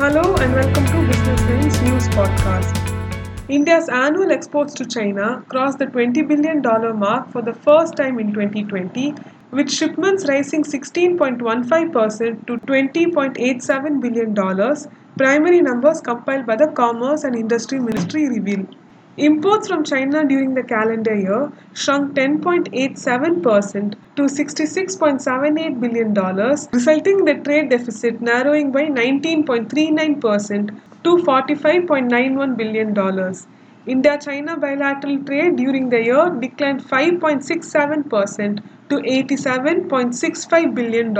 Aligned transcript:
Hello 0.00 0.34
and 0.36 0.54
welcome 0.54 0.86
to 0.86 1.06
Business 1.08 1.82
News 1.82 2.08
Podcast. 2.08 3.50
India's 3.50 3.86
annual 3.90 4.32
exports 4.32 4.72
to 4.76 4.86
China 4.86 5.44
crossed 5.48 5.78
the 5.78 5.84
$20 5.84 6.26
billion 6.26 6.62
mark 6.98 7.30
for 7.30 7.42
the 7.42 7.52
first 7.52 7.98
time 7.98 8.18
in 8.18 8.32
2020, 8.32 9.12
with 9.50 9.70
shipments 9.70 10.26
rising 10.26 10.64
16.15% 10.64 12.46
to 12.46 12.56
$20.87 12.56 14.00
billion, 14.00 14.34
primary 15.18 15.60
numbers 15.60 16.00
compiled 16.00 16.46
by 16.46 16.56
the 16.56 16.68
Commerce 16.68 17.24
and 17.24 17.36
Industry 17.36 17.78
Ministry 17.78 18.26
reveal. 18.26 18.64
Imports 19.16 19.66
from 19.66 19.82
China 19.82 20.24
during 20.24 20.54
the 20.54 20.62
calendar 20.62 21.14
year 21.14 21.50
shrunk 21.74 22.14
10.87% 22.14 23.94
to 24.14 24.22
$66.78 24.22 25.80
billion, 25.80 26.14
resulting 26.72 27.18
in 27.18 27.24
the 27.24 27.34
trade 27.34 27.70
deficit 27.70 28.20
narrowing 28.20 28.70
by 28.70 28.84
19.39% 28.84 30.80
to 31.02 31.16
$45.91 31.16 32.56
billion. 32.56 33.34
India 33.86 34.16
China 34.18 34.56
bilateral 34.56 35.18
trade 35.24 35.56
during 35.56 35.88
the 35.90 36.04
year 36.04 36.30
declined 36.40 36.80
5.67% 36.84 38.62
to 38.90 38.96
$87.65 38.96 40.74
billion. 40.74 41.18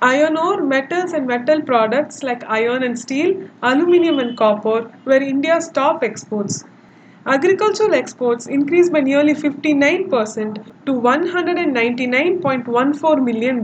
Iron 0.00 0.36
ore, 0.38 0.62
metals, 0.62 1.12
and 1.12 1.26
metal 1.26 1.60
products 1.62 2.22
like 2.22 2.44
iron 2.44 2.82
and 2.82 2.98
steel, 2.98 3.48
aluminium, 3.62 4.18
and 4.18 4.36
copper 4.36 4.90
were 5.04 5.20
India's 5.20 5.68
top 5.68 6.02
exports. 6.02 6.64
Agricultural 7.26 7.94
exports 7.94 8.46
increased 8.46 8.92
by 8.92 9.00
nearly 9.00 9.32
59% 9.32 10.62
to 10.84 10.92
$199.14 10.92 13.24
million. 13.24 13.62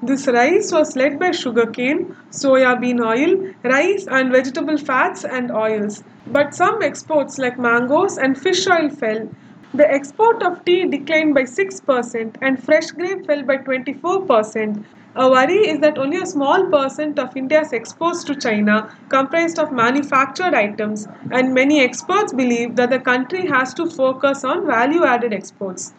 This 0.00 0.28
rise 0.28 0.72
was 0.72 0.94
led 0.94 1.18
by 1.18 1.32
sugarcane, 1.32 2.14
soya 2.30 2.80
bean 2.80 3.02
oil, 3.02 3.52
rice, 3.64 4.06
and 4.08 4.30
vegetable 4.30 4.76
fats 4.76 5.24
and 5.24 5.50
oils. 5.50 6.04
But 6.28 6.54
some 6.54 6.80
exports 6.80 7.36
like 7.36 7.58
mangoes 7.58 8.16
and 8.16 8.40
fish 8.40 8.64
oil 8.68 8.90
fell. 8.90 9.28
The 9.74 9.90
export 9.90 10.42
of 10.42 10.64
tea 10.64 10.86
declined 10.86 11.34
by 11.34 11.42
6% 11.42 12.36
and 12.40 12.62
fresh 12.62 12.90
grape 12.90 13.26
fell 13.26 13.42
by 13.42 13.58
24%. 13.58 14.84
A 15.14 15.30
worry 15.30 15.68
is 15.68 15.80
that 15.80 15.98
only 15.98 16.16
a 16.16 16.26
small 16.26 16.66
percent 16.70 17.18
of 17.18 17.36
India's 17.36 17.72
exports 17.72 18.24
to 18.24 18.34
China 18.34 18.90
comprised 19.10 19.58
of 19.58 19.70
manufactured 19.70 20.54
items, 20.54 21.06
and 21.30 21.52
many 21.52 21.80
experts 21.80 22.32
believe 22.32 22.76
that 22.76 22.90
the 22.90 22.98
country 22.98 23.46
has 23.46 23.74
to 23.74 23.86
focus 23.86 24.42
on 24.44 24.66
value 24.66 25.04
added 25.04 25.34
exports. 25.34 25.92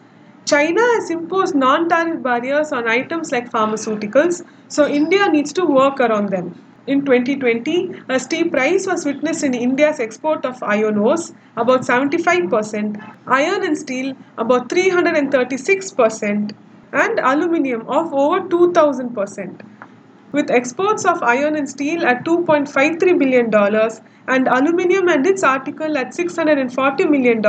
China 0.46 0.80
has 0.94 1.10
imposed 1.10 1.54
non 1.54 1.88
tariff 1.88 2.22
barriers 2.22 2.72
on 2.72 2.88
items 2.88 3.30
like 3.30 3.50
pharmaceuticals, 3.50 4.44
so 4.68 4.88
India 4.88 5.28
needs 5.28 5.52
to 5.52 5.64
work 5.64 6.00
around 6.00 6.30
them. 6.30 6.54
In 6.90 7.04
2020, 7.04 8.02
a 8.08 8.18
steep 8.18 8.52
rise 8.52 8.84
was 8.84 9.04
witnessed 9.06 9.44
in 9.44 9.54
India's 9.54 10.00
export 10.00 10.44
of 10.44 10.60
iron 10.60 10.98
ores, 10.98 11.32
about 11.56 11.82
75%, 11.82 13.14
iron 13.28 13.64
and 13.64 13.78
steel, 13.78 14.16
about 14.36 14.68
336%, 14.68 16.52
and 16.92 17.20
aluminium 17.20 17.82
of 17.82 18.12
over 18.12 18.40
2000%. 18.40 19.60
With 20.32 20.50
exports 20.50 21.04
of 21.04 21.22
iron 21.22 21.54
and 21.54 21.68
steel 21.68 22.04
at 22.04 22.24
$2.53 22.24 23.16
billion 23.20 23.54
and 24.26 24.48
aluminium 24.48 25.08
and 25.08 25.24
its 25.24 25.44
article 25.44 25.96
at 25.96 26.08
$640 26.08 27.08
million, 27.08 27.40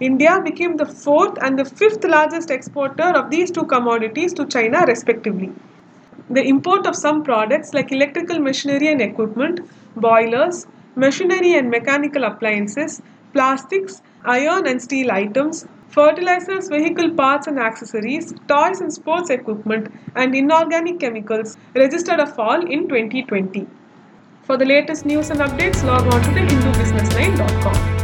India 0.00 0.42
became 0.44 0.76
the 0.76 0.84
fourth 0.84 1.38
and 1.40 1.58
the 1.58 1.64
fifth 1.64 2.04
largest 2.04 2.50
exporter 2.50 3.14
of 3.16 3.30
these 3.30 3.50
two 3.50 3.64
commodities 3.64 4.34
to 4.34 4.44
China, 4.44 4.84
respectively. 4.86 5.54
The 6.30 6.42
import 6.42 6.86
of 6.86 6.94
some 6.94 7.22
products 7.22 7.72
like 7.72 7.90
electrical 7.90 8.38
machinery 8.38 8.88
and 8.88 9.00
equipment, 9.00 9.60
boilers, 9.96 10.66
machinery 10.94 11.54
and 11.54 11.70
mechanical 11.70 12.24
appliances, 12.24 13.00
plastics, 13.32 14.02
iron 14.24 14.66
and 14.66 14.82
steel 14.82 15.10
items, 15.10 15.66
fertilizers, 15.88 16.68
vehicle 16.68 17.10
parts 17.14 17.46
and 17.46 17.58
accessories, 17.58 18.34
toys 18.46 18.80
and 18.80 18.92
sports 18.92 19.30
equipment, 19.30 19.92
and 20.16 20.34
inorganic 20.34 21.00
chemicals 21.00 21.56
registered 21.74 22.20
a 22.20 22.26
fall 22.26 22.60
in 22.60 22.88
2020. 22.88 23.66
For 24.42 24.56
the 24.56 24.64
latest 24.64 25.06
news 25.06 25.30
and 25.30 25.40
updates, 25.40 25.84
log 25.84 26.06
on 26.12 26.22
to 26.22 26.30
the 26.30 26.40
HinduBusinessLine.com. 26.40 27.97